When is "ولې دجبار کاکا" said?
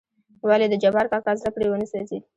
0.47-1.33